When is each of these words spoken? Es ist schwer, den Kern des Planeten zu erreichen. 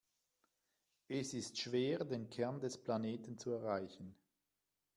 Es 1.09 1.35
ist 1.35 1.59
schwer, 1.59 2.03
den 2.03 2.27
Kern 2.27 2.59
des 2.59 2.75
Planeten 2.79 3.37
zu 3.37 3.51
erreichen. 3.51 4.15